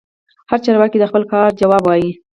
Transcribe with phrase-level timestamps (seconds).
[0.49, 2.11] هر چارواکي د خپل کار ځواب وايي.